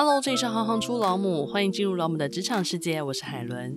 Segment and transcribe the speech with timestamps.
[0.00, 3.76] Hello，这里是行行出老母，欢迎进入老母的职场世界，我是海伦。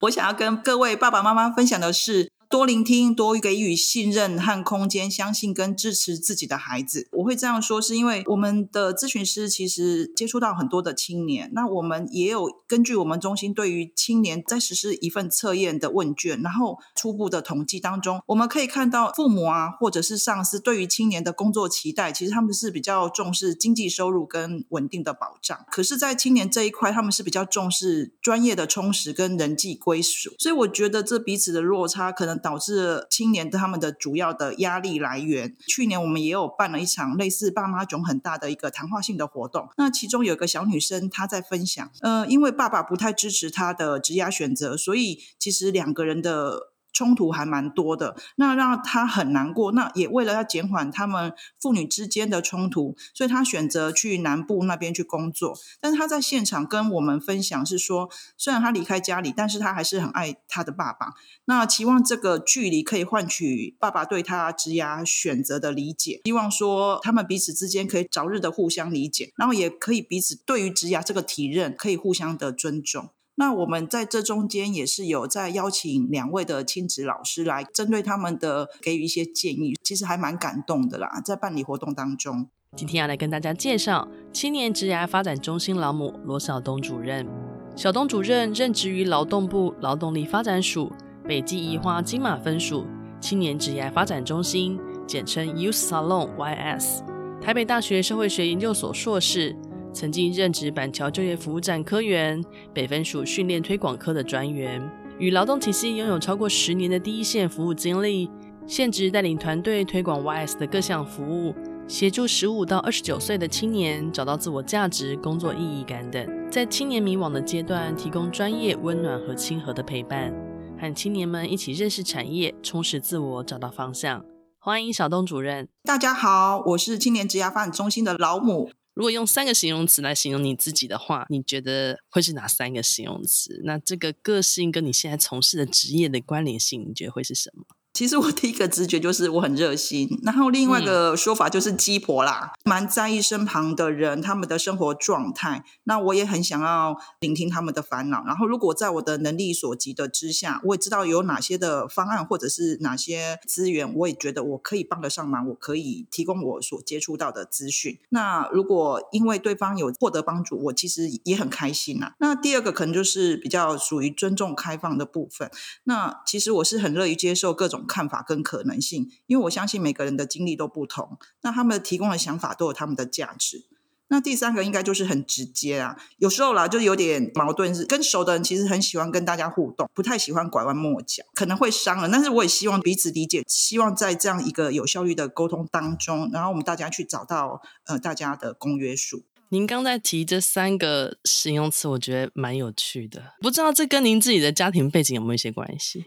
[0.00, 2.31] 我想要跟各位爸爸妈妈分享的是。
[2.52, 7.08] 多聆听，多给予信任和空间，相信跟支持自己的孩子。
[7.12, 25.58] 我会这样说，是因为我们的咨询师其实接触到很多的青年，那我们也有根据我们中心对于青年在实施一份测验的问卷，然后初步的统计当中，我们可以看到父母啊，或者是上司对于青年的工作期待，其实他们是比较重视经济收入跟稳定的保障。
[25.70, 30.34] 可是，在青年这一块，他们是比较重视专业的充实跟人际归属。
[30.38, 32.41] 所以，我觉得这彼此的落差可能。
[32.42, 35.56] 导致青年他们的主要的压力来源。
[35.66, 39.68] 去年我们也有办了一场类似爸妈囧很大的一个谈话性的活动。
[39.78, 46.71] 那其中有个小女生她在分享，呃，因为爸爸不太支持她的职业选择，所以其实两个人的。
[46.92, 49.72] 冲突还蛮多的，那让他很难过。
[49.72, 55.56] 那也为了要减缓他们父女之间的冲突，所以他选择去南部那边去工作。
[55.80, 61.14] 但是他在现场跟我们分享是说，虽然他离开家里，但是他还是很爱他的爸爸。
[61.46, 73.10] 那期望这个距离可以换取爸爸对他职涯选择的理解，希望说他们彼此之间可以早日的互相理解，然后也可以彼此对于职涯这个体认可以互相的尊重。
[73.36, 81.20] 那我们在这中间也是有在邀请两位的亲子老师来针对他们的给予一些建议，其实还蛮感动的啦。
[81.24, 87.26] 在办理活动当中，今天要来跟大家介绍青年职涯发展中心老母罗晓东主任。
[87.74, 90.92] 晓东主任任职于劳动部劳动力发展署
[91.26, 92.84] 北基宜花金马分署
[93.18, 97.00] 青年职涯发展中心，简称 Youth Salon YS，
[97.40, 99.56] 台北大学社会学研究所硕士。
[99.92, 104.82] 曾经任职板桥就业服务站科员、北分署训练推广科的专员，
[105.18, 108.30] 与劳动体系拥有超过十年的第一线服务经历。
[108.66, 111.54] 现职带领团队推广 YS 的各项服务，
[111.88, 120.32] 协助十五到二十九岁的青年找到自我价值、工作意义感等，在青年迷惘的阶段，提供专业、温暖和亲和的陪伴，
[120.80, 124.24] 和青年们一起认识产业、充实自我、找到方向。
[124.58, 125.68] 欢迎小东主任。
[125.82, 128.70] 大家好，我是青年职涯发展中心的老母。
[128.94, 133.62] 如果用三个形容词来形容你自己的话，你觉得会是哪三个形容词？
[133.64, 137.64] 那这个个性跟你现在从事的职业的关联性，你觉得会是什么？
[137.92, 145.62] 其实我第一个直觉就是我很热心，然后另外一个说法就是鸡婆啦，嗯、蛮在意身旁的人他们的生活状态。
[145.84, 157.98] 那我也很想要聆听他们的烦恼，然后如果在我的能力所及的之下，我也知道有哪些的方案或者是哪些资源，我也觉得我可以帮得上忙，我可以提供我所接触到的资讯。
[158.08, 162.14] 那如果因为对方有获得帮助，我其实也很开心呐。
[162.20, 165.50] 那第二个可能就是比较属于尊重开放的部分。
[165.84, 167.81] 那其实我是很乐于接受各种。
[167.86, 173.64] 看法跟可能性，因为我相信每个人的经历都不同，那他们提供的想法都有他们的价值。
[174.08, 182.10] 那第三个应该就是很直接啊，有时候啦就有点矛盾，是跟熟的人其实很喜欢跟大家互动，不太喜欢拐弯抹角，可能会伤人。
[182.10, 189.22] 但是我也希望彼此理解，希望在这样一个有效率的沟通当中，然后我们大家去找到呃大家的公约数。
[189.48, 196.04] 您刚才提这三个形容词，我觉得蛮有趣的，不知道这跟您自己的家庭背景有没有一些关系？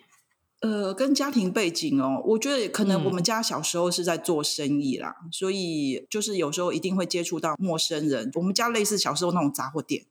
[0.65, 8.31] 呃，跟家庭背景哦，我觉得可能我们家小时候是在做生意啦，嗯、所以就是有时候一定会接触到陌生人。
[8.33, 10.07] 我们家类似小时候那种杂货店，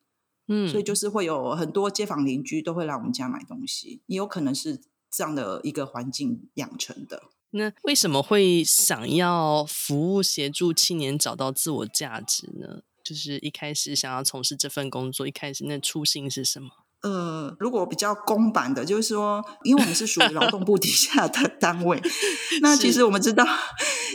[0.46, 7.24] 嗯，所以就是会有很多街坊邻居都会来我们家买东西，也有可能是这样的一个环境养成的。
[7.50, 12.82] 那为什么会想要服务协助青年找到自我价值呢？
[13.02, 16.83] 就是一开始想要从事这份工作，一开始那初心是什么？
[17.04, 22.00] 呃，如果比较公版的，就是说，因为我们是属于劳动部底下的 单位，
[22.62, 23.44] 那其实我们知道，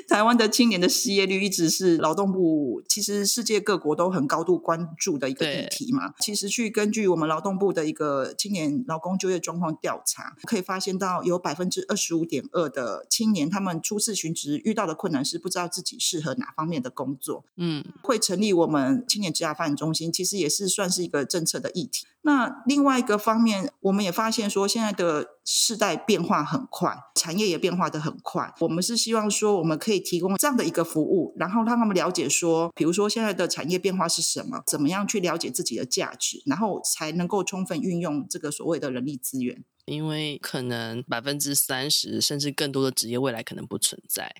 [0.07, 6.15] 台湾的青年的失业率一直是劳动部，其实世界各国都很高度关注的一个议题嘛。
[6.19, 17.45] 其实去根据我们劳动部的一个青年劳工就业状况调查，可以发现到有百分之二十五点二的青年，他们初次寻职遇到的困难是不知道自己适合哪方面的工作。
[17.55, 22.07] 嗯，会成立我们青年职涯发展中心，其实也是算是一个政策的议题。
[22.21, 28.53] 那另另外一个方面，我们也发现说，现在的世代变化很快，产业也变化得很快。
[28.61, 39.61] 我们是希望说，我们可以提供这样的一个服务，然后让他们了解说，比如说现在的产业变化是什么，怎么样去了解自己的价值，然后才能够充分运用这个所谓的人力资源。
[39.83, 44.33] 因为可能百分之三十甚至更多的职业未来可能不存在。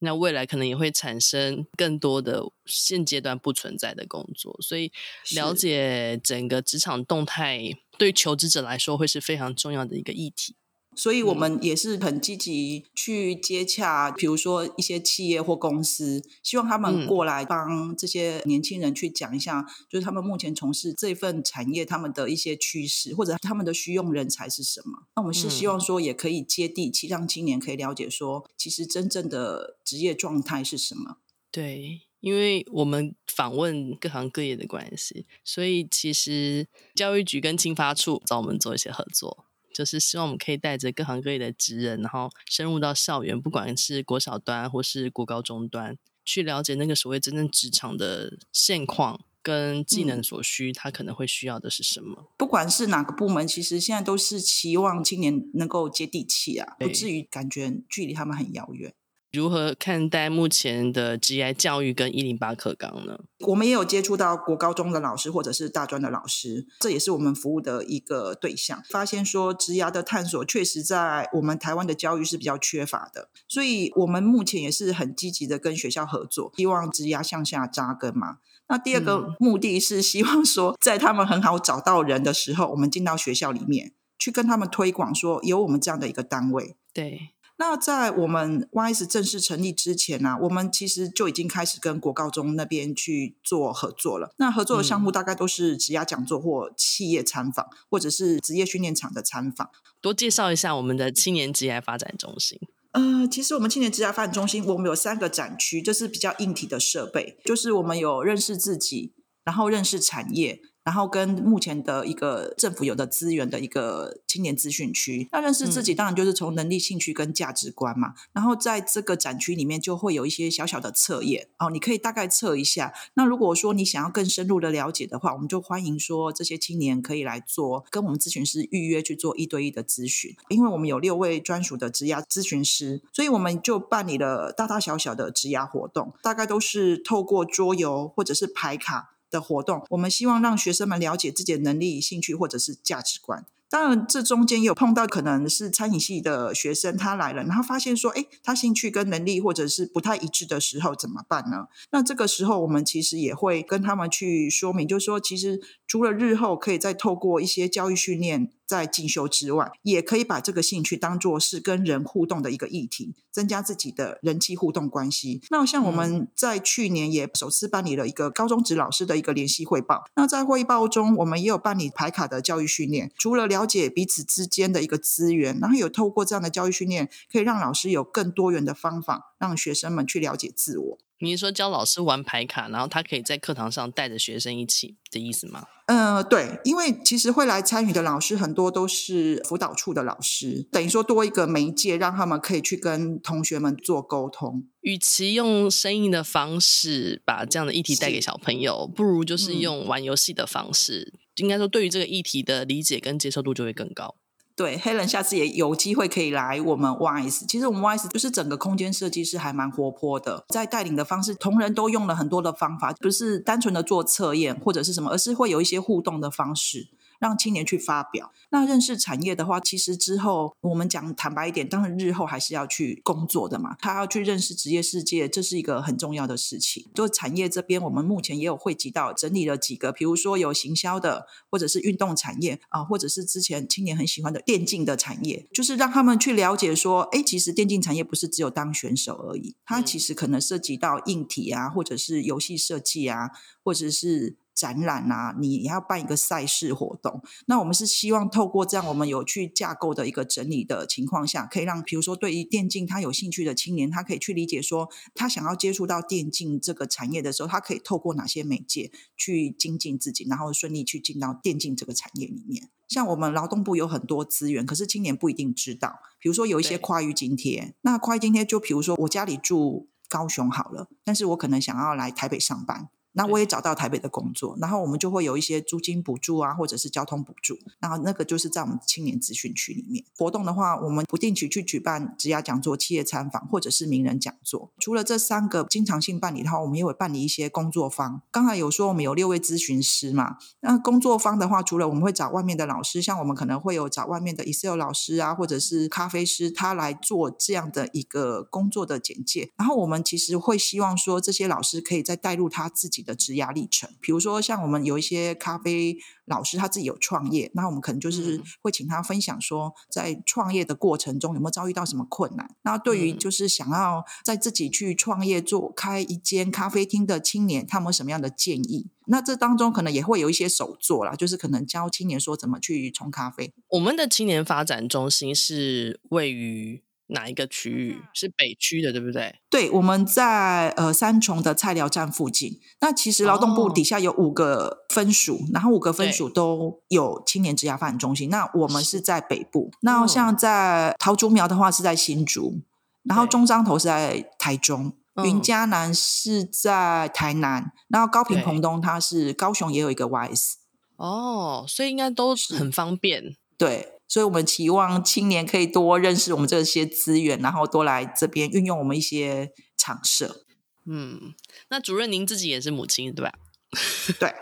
[0.00, 4.90] 那未来可能也会产生更多的现阶段不存在的工作，所以
[5.34, 7.60] 了解整个职场动态，
[7.98, 10.56] 对求职者来说会是非常重要的一个议题。
[11.00, 25.06] 所以我们也是很积极去接洽，比如说一些企业或公司，希望他们过来帮这些年轻人去讲一下，就是他们目前从事这份产业他们的一些趋势，或者他们的需用人才是什么。
[25.16, 31.16] 那我们是希望说也可以接地气，让青年可以了解说，其实真正的职业状态是什么。
[31.50, 32.02] 对。
[32.20, 39.46] 因为我们访问各行各业的关系，所以其实教育局跟青发处找我们做一些合作，
[39.80, 52.14] 就是希望我们可以带着各行各业的职人，然后深入到校园，不管是国小端或是国高中端，去了解那个所谓真正职场的现况跟技能所需，他可能会需要的是什么。
[52.18, 58.92] 嗯，不管是哪个部门，其实现在都是期望青年能够接地气啊，不至于感觉距离他们很遥远。
[59.32, 63.20] 如何看待目前的职业教育跟一零八课纲呢？
[63.46, 68.82] 我们也有接触到国高中的老师或者是大专的老师，这也是我们服务的一个对象。
[68.90, 78.38] 发现说职涯的探索确实在我们台湾的教育是比较缺乏的，所以我们目前也是很积极的跟学校合作，希望职涯向下扎根嘛。
[78.68, 86.76] 那第二个目的是希望说，在他们很好找到人的时候，我们进到学校里面去跟他们推广说，有我们这样的一个单位。
[86.92, 87.30] 对。
[87.60, 94.34] 那在我们 YS 正式成立之前呢、啊，我们其实就已经开始跟国高中那边去做合作了。
[94.38, 99.68] 那合作的项目大概都是职涯讲座或企业参访，或者是职业训练场的参访。
[100.00, 102.58] 多介绍一下我们的青年职涯发展中心。
[102.92, 109.12] 呃，其实我们青年职涯发展中心，我们有三个展区，就是比较硬体的设备，就是我们有认识自己，
[109.44, 110.62] 然后认识产业。
[110.82, 118.08] 然后跟目前的一个政府有的资源的一个青年资讯区，那认识自己当然就是从能力、兴趣跟价值观嘛。
[118.08, 122.94] 嗯、然后在这个展区里面就会有一些小小的测验哦，你可以大概测一下。
[123.14, 139.10] 那如果说你想要更深入的了解的话，我们就欢迎说这些青年可以来做跟我们咨询师预约去做一对一的咨询，因为我们有六位专属的职涯咨询师，所以我们就办理了大大小小的职涯活动，大概都是透过桌游或者是牌卡。
[139.30, 143.46] 的活动，我们希望让学生们了解自己的能力、兴趣或者是价值观。
[143.68, 151.68] 当然，这中间有碰到可能是餐饮系的学生，他来了，然后发现说，哎，他兴趣跟能力或者是不太一致的时候，怎么办呢？
[151.92, 158.50] 那这个时候，我们其实也会跟他们去说明，就是说，其实除了日后可以再透过一些教育训练。
[158.70, 165.42] 在进修之外，也可以把这个兴趣当做是跟人互动的一个议题，增加自己的人际互动关系。
[165.50, 170.04] 那像我们在去年也首次办理了一个高中职老师的一个联系汇报。
[170.14, 180.98] 那在汇报中，我们也有办理排卡的教育训练，除了了解彼此之间的一个资源，然后有透过这样的教育训练，可以让老师有更多元的方法，让学生们去了解自我。
[181.22, 185.66] 你是说教老师玩牌卡，然后他可以在课堂上带着学生一起的意思吗？
[185.86, 194.64] 嗯、呃，对，因为其实会来参与的老师很多都是辅导处的老师，等于说多一个媒介，让他们可以去跟同学们做沟通。
[194.80, 204.14] 与其用生硬的方式把这样的议题带给小朋友，不如就是用玩游戏的方式，嗯、应该说对于这个议题的理解跟接受度就会更高。
[204.60, 207.46] 对黑人下次也有机会可以来我们 WISE。
[207.48, 216.88] 其实我们 WISE 就是整个空间设计师还蛮活泼的，在带领的方式，同仁都用了很多的方法，不是单纯的做测验或者是什么，而是会有一些互动的方式。
[217.20, 218.32] 让青年去发表。
[218.50, 223.76] 那认识产业的话，其实之后我们讲坦白一点，当然日后还是要去工作的嘛。
[223.78, 226.90] 他要去认识职业世界，这是一个很重要的事情。
[226.92, 243.30] 就产业这边，我们目前也有汇集到整理了几个，比如说有行销的，或者是运动产业啊，或者是之前青年很喜欢的电竞的产业，就是让他们去了解说，哎，其实电竞产业不是只有当选手而已，它其实可能涉及到硬体啊，或者是游戏设计啊，
[243.62, 244.36] 或者是。
[244.60, 247.22] 展览啊，你也要办一个赛事活动。
[247.46, 262.68] 那我们是希望透过这样，我们有去架构的一个整理的情况下，可以让比如说对于电竞他有兴趣的青年，他可以去理解说，他想要接触到电竞这个产业的时候，他可以透过哪些媒介去精进自己，然后顺利去进到电竞这个产业里面。
[262.86, 266.00] 像我们劳动部有很多资源，可是青年不一定知道。
[266.18, 272.90] 比如说有一些跨域津贴，那跨域津贴就比如说我家里住高雄好了，但是我可能想要来台北上班。
[273.12, 284.70] 那我也找到台北的工作，然后我们就会有一些租金补助啊，或者是交通补助，然后那个就是在我们青年咨询区里面活动的话，我们不定期去举办职涯讲座、企业参访或者是名人讲座。
[284.78, 288.22] 除了这三个经常性办理的话，我们也会办理一些工作坊。
[288.30, 299.50] 刚才有说我们有六位咨询师嘛，那工作坊的话，除了我们会找外面的老师，像我们可能会有找外面的 Excel 老师啊，或者是咖啡师，他来做这样的一个工作的简介。
[299.56, 302.99] 然后我们其实会希望说，这些老师可以再带入他自己。
[303.00, 303.88] 己的职涯历程。
[304.00, 312.54] 比如说，像我们有一些咖啡老师，他自己有创业，那我们可能就是会请他分享说，在创业的过程中有没有遭遇到什么困难。
[312.62, 318.88] 那对于就是想要在自己去创业做开一间咖啡厅的青年，他们有什么样的建议？
[319.06, 323.52] 那这当中可能也会有一些手作啦，就是可能教青年说怎么去冲咖啡。
[323.70, 326.82] 我们的青年发展中心是位于。
[327.10, 329.34] 哪一个区域是北区的，对不对？
[329.48, 332.60] 对，我们在呃三重的菜寮站附近。
[332.80, 338.30] 那其实劳动部底下有五个分署，哦、然后五个分署都有青年职涯发展中心。
[338.30, 339.70] 那我们是在北部。
[339.82, 342.60] 那像在桃竹苗的话是在新竹，
[343.02, 344.92] 然后中彰投是在台中，
[345.24, 350.54] 云嘉南是在台南，然后高平澎东它是高雄也有一个 YS。
[350.96, 353.36] 哦，所以应该都很方便。
[353.58, 353.99] 对。
[354.10, 360.44] 所以，我们期望青年可以多认识我们这些资源，然后多来这边运用我们一些场设。
[360.84, 361.32] 嗯，
[361.68, 363.32] 那主任您自己也是母亲对吧？
[364.18, 364.34] 对，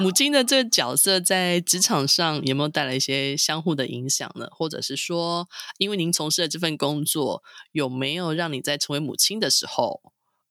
[0.00, 4.46] 母亲的这个角色在职场上有没有带来一些相互的影响呢？
[4.50, 10.02] 或者是说，因为您从事的这份工作，有没有让你在成为母亲的时候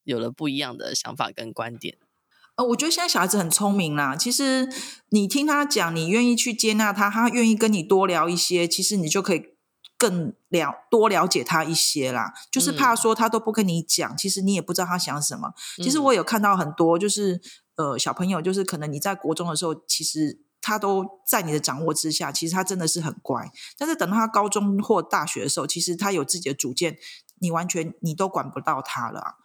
[0.03, 1.99] 有了不一样的想法跟观点？
[2.55, 4.15] 呃，我觉得现在小孩子很聪明啦。
[4.15, 4.69] 其实
[5.09, 9.43] 你听他讲，你愿意去接纳他，他愿意跟你多聊一些，其实你就可以
[9.97, 12.33] 更了多了解他一些啦。
[12.51, 15.53] 就是怕说他都不跟你讲，其实你也不知道他想什么。
[15.77, 17.39] 其实我有看到很多，就是
[17.75, 23.49] 呃小朋友，就是可能你在国中的时候，其实他都在你的掌握之下，其实他真的是很乖。
[23.77, 26.97] 但是等到他高中或大学的时候，其实他有自己的主见，
[27.39, 29.37] 你完全你都管不到他了。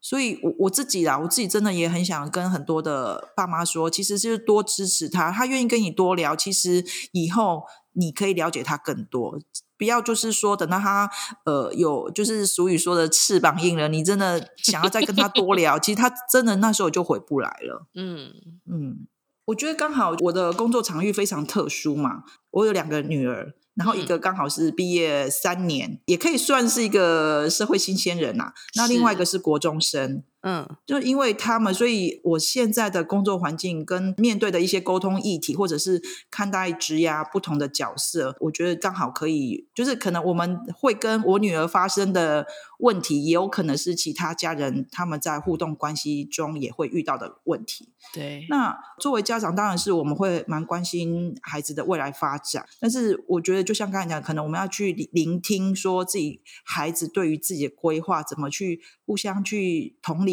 [0.00, 9.38] 所以我，我我自己啦，我自己真的也很想跟很多的爸妈说，其实就是多支持他，他愿意跟你多聊，其实以后你可以了解他更多。
[9.76, 11.08] 不要就是说等到他
[11.44, 17.86] 呃有就是俗语说的翅膀硬了，你真的想要再跟他多聊，其实他真的那时候就回不来了。
[17.94, 18.32] 嗯
[18.70, 19.06] 嗯，
[19.46, 23.54] 我觉得刚好我的工作场域非常特殊嘛，我有两个女儿。
[23.78, 28.52] 然后一个刚好是毕业三年，嗯、也可以算是一个社会新鲜人呐、啊。
[28.74, 30.24] 那另外一个是国中生。
[30.42, 42.46] 嗯，就因为他们，所以我现在的工作环境跟面对的一些沟通议题，或者是看待职涯不同的角色，我觉得刚好可以，就是可能我们会跟我女儿发生的
[42.78, 47.88] 问题，也有可能是其他家人他们在互动关系中也会遇到的问题。
[48.14, 60.24] 对，那作为家长，当然是我们会蛮关心孩子的未来发展，但是我觉得就像刚才讲，可能我们要去聆听，说自己孩子对于自己的规划怎么去互相去同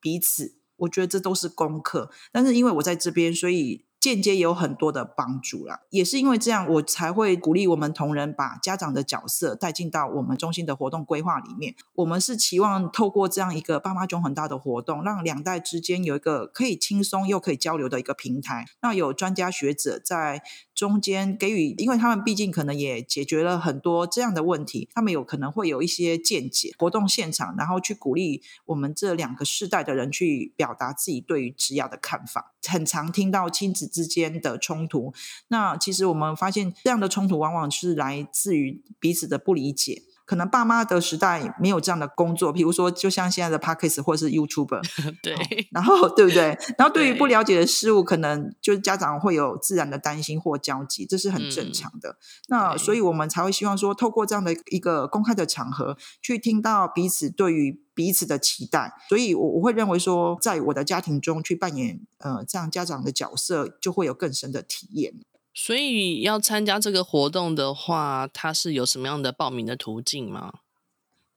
[0.00, 2.10] 彼此，我觉得这都是功课。
[2.32, 5.80] 但是因为我在这边，所以间接有很多的帮助啦。
[5.90, 11.74] 也是因为这样，我才会鼓励我们同仁把家长的角色带进到我们中心的活动规划里面。
[11.94, 18.66] 我们是期望透过这样一个爸妈中很大的活动，让两代之间有一个可以轻松又可以交流的一个平台。
[18.82, 20.42] 那有专家学者在。
[20.74, 26.74] 中间给予，因为他们毕竟可能也解决了很多这样的问题，他们有可能会有一些见解。
[26.76, 32.54] 活动现场，然后去鼓励我们这两个世代的人去表达自己对于职涯的看法。
[32.66, 35.14] 很常听到亲子之间的冲突，
[35.46, 40.02] 那其实我们发现这样的冲突往往是来自于彼此的不理解。
[40.24, 44.80] 可能爸妈的时代没有这样的工作，比如说，就像现在的 Podcast 或者是 YouTuber，
[45.22, 45.34] 对，
[45.70, 46.56] 然后对不对？
[46.78, 52.10] 然后对于不了解的事物，可能就是家长会有自然的担心或焦急，这是很正常的。
[52.10, 52.16] 嗯、
[52.48, 58.94] 那所以我们才会希望说，透过这样的一个公开的场合，去听到彼此对于彼此的期待。
[59.08, 65.12] 所以我我会认为说，在我的家庭中去扮演呃这样家长的角色，就会有更深的体验。
[65.54, 70.54] 所以要参加这个活动的话，它是有什么样的报名的途径吗？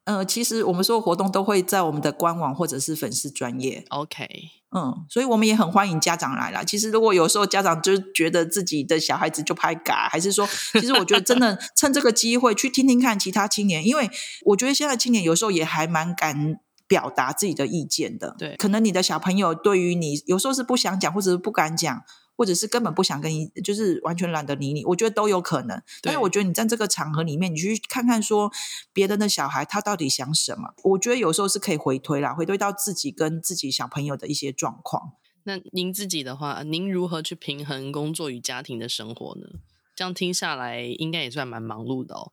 [0.06, 3.86] 呃，其实我们所有活动都会在我们的官网或者是粉丝专业。
[3.90, 4.26] OK，
[4.72, 6.64] 嗯，所以我们也很欢迎家长来啦。
[6.64, 14.10] 其实如果有时候家长就觉得自己的小孩子就拍嘎，还是说， 其实我觉得真的趁这个机会去听听看其他青年，因为
[14.46, 16.58] 我觉得现在青年有时候也还蛮敢
[16.88, 18.34] 表达自己的意见的。
[18.40, 22.02] 对，可能你的小朋友对于你有时候是不想讲，或者是不敢讲。
[22.38, 25.82] 或者是根本不想跟你，就是完全懒得理你，我觉得都有可能。
[26.03, 28.51] 但是我觉得你在这个场合里面，你去看看说
[28.94, 35.13] 别人的小孩他到底想什么，我觉得有时候是可以回推啦，回推到自己跟自己小朋友的一些状况。
[35.44, 39.48] 那您自己的话，您如何去平衡工作与家庭的生活呢？
[39.96, 42.32] 这样听下来，应该也算蛮忙碌的哦。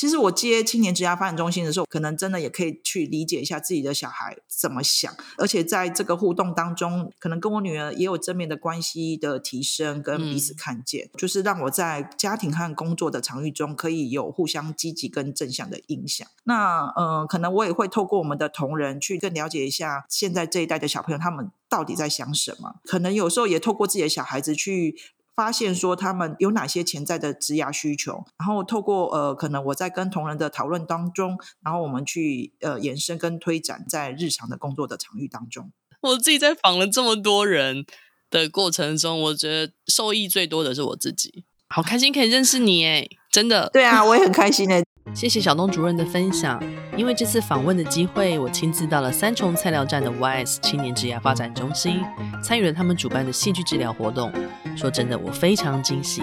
[0.00, 16.26] 其实我接青年职涯发展中心的时候，可能真的也可以去理解一下自己的小孩怎么想，而且在这个互动当中，可能跟我女儿也有正面的关系的提升，跟彼此看见，嗯、就是让我在家庭和工作的场域中可以有互相积极跟正向的影响。
[16.44, 24.96] 那呃，可能我也会透过我们的同仁去更了解一下现在这一代的小朋友他们到底在想什么，可能有时候也透过自己的小孩子去。
[25.34, 35.72] 发现说他们有哪些潜在的职涯需求，然后透过呃，可能我在跟同仁的讨论当中，然后我们去呃延伸跟推展在日常的工作的场域当中。
[36.02, 37.84] 我自己在访了这么多人
[38.30, 41.44] 的过程中，我觉得受益最多的是我自己。
[41.68, 43.70] 好开心可以认识你诶，真的。
[43.72, 44.84] 对啊，我也很开心诶。
[45.14, 46.62] 谢谢小东主任的分享。
[46.96, 52.02] 因为这次访问的机会，我亲自到了三重菜鸟站的 YS 青年职涯发展中心，
[52.42, 54.32] 参与了他们主办的戏剧治疗活动。
[54.76, 56.22] 说真的，我非常惊喜。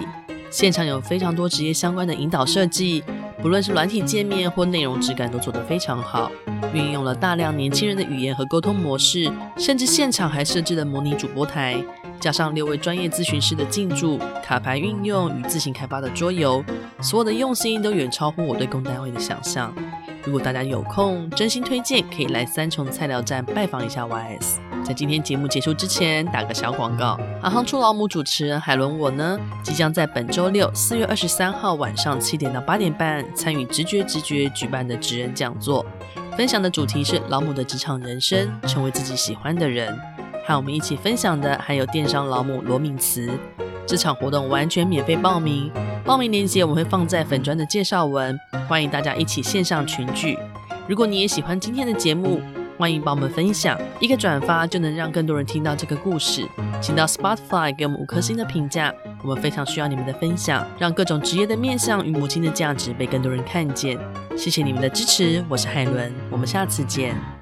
[0.50, 3.04] 现场有非常多职业相关的引导设计，
[3.42, 6.30] 不论是软体界面或内容质感都做得非常好，
[6.72, 11.82] 运用了大量年轻人的语言和沟通模式，甚至现场还设置了模拟主播台。
[12.20, 16.64] 加上六位专业咨询师的进驻、卡牌运用与自行开发的桌游，
[17.00, 19.72] 所有的用心都远超乎我对公单位的想象。
[20.24, 24.58] 如果大家有空，真心推荐可以来三重菜鸟站拜访一下 YS。
[24.84, 27.18] 在今天节目结束之前，打个小广告。
[27.40, 35.84] 行行出老母主持人海伦我呢，即将在本周六四月二十三号晚上七点到八点半，参与直觉直觉举办的职人讲座，
[36.36, 39.98] 分享的主题是老母的职场人生，成为自己喜欢的人。
[40.48, 43.30] 和我们一起分享的还有电商老母罗敏慈。
[43.86, 45.70] 这场活动完全免费报名，
[46.06, 48.34] 报名链接我会放在粉砖的介绍文，
[48.66, 50.38] 欢迎大家一起线上群聚。
[50.86, 52.40] 如果你也喜欢今天的节目，
[52.78, 56.46] 欢迎帮我们分享，一个转发就能让更多人听到这个故事。
[56.80, 58.90] 请到 Spotify 给我们五颗星的评价，
[59.22, 63.98] 我们非常需要你们的分享，让各种职业的面向与母亲的价值被更多人看见。
[64.34, 67.37] 谢谢你们的支持，我是海伦，我们下次见。